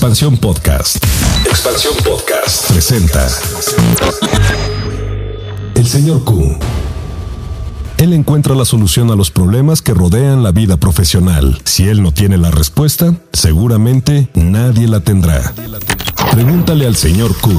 [0.00, 1.04] Expansión Podcast.
[1.44, 3.28] Expansión Podcast presenta
[5.74, 6.56] El señor Q.
[7.98, 11.60] Él encuentra la solución a los problemas que rodean la vida profesional.
[11.66, 15.52] Si él no tiene la respuesta, seguramente nadie la tendrá.
[16.32, 17.50] Pregúntale al señor Q.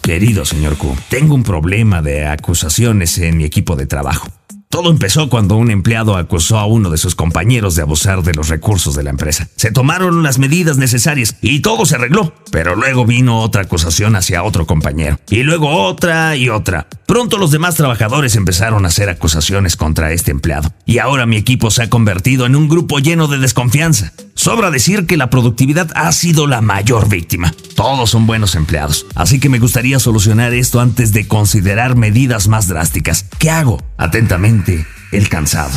[0.00, 4.26] Querido señor Q, tengo un problema de acusaciones en mi equipo de trabajo.
[4.72, 8.48] Todo empezó cuando un empleado acusó a uno de sus compañeros de abusar de los
[8.48, 9.48] recursos de la empresa.
[9.56, 12.32] Se tomaron las medidas necesarias y todo se arregló.
[12.52, 15.18] Pero luego vino otra acusación hacia otro compañero.
[15.28, 16.86] Y luego otra y otra.
[17.10, 20.72] Pronto los demás trabajadores empezaron a hacer acusaciones contra este empleado.
[20.86, 24.12] Y ahora mi equipo se ha convertido en un grupo lleno de desconfianza.
[24.34, 27.52] Sobra decir que la productividad ha sido la mayor víctima.
[27.74, 29.06] Todos son buenos empleados.
[29.16, 33.26] Así que me gustaría solucionar esto antes de considerar medidas más drásticas.
[33.40, 33.82] ¿Qué hago?
[33.96, 35.76] Atentamente, el cansado.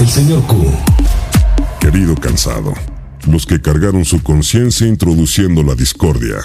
[0.00, 0.76] El señor Q.
[1.78, 2.74] Querido cansado,
[3.28, 6.38] los que cargaron su conciencia introduciendo la discordia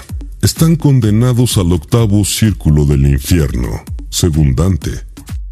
[0.43, 4.91] están condenados al octavo círculo del infierno, según Dante.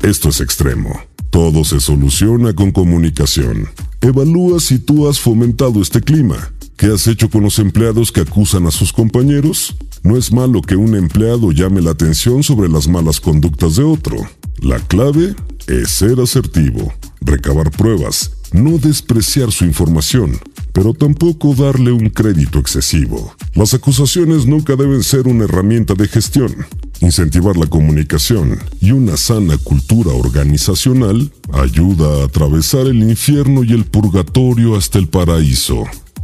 [0.01, 0.99] Esto es extremo.
[1.29, 3.67] Todo se soluciona con comunicación.
[4.01, 6.51] Evalúa si tú has fomentado este clima.
[6.77, 9.75] ¿Qué has hecho con los empleados que acusan a sus compañeros?
[10.03, 14.17] No es malo que un empleado llame la atención sobre las malas conductas de otro.
[14.59, 15.35] La clave
[15.67, 20.39] es ser asertivo, recabar pruebas, no despreciar su información,
[20.71, 23.35] pero tampoco darle un crédito excesivo.
[23.55, 26.55] Las acusaciones nunca deben ser una herramienta de gestión.
[26.99, 33.85] Incentivar la comunicación y una sana cultura organizacional ayuda a atravesar el infierno y el
[33.85, 35.83] purgatorio hasta el paraíso.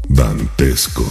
[0.09, 1.05] Dantesco.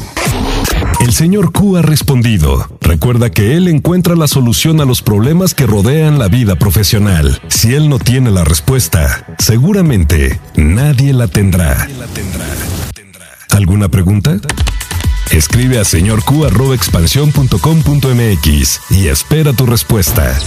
[1.01, 2.69] El señor Q ha respondido.
[2.81, 7.41] Recuerda que él encuentra la solución a los problemas que rodean la vida profesional.
[7.49, 11.89] Si él no tiene la respuesta, seguramente nadie la tendrá.
[13.51, 14.39] ¿Alguna pregunta?
[15.33, 20.39] Escribe a señorq.expansión.com.mx y espera tu respuesta.